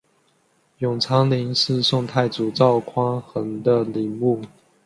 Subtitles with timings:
[0.79, 4.41] 永昌陵是宋太祖赵匡胤的陵墓。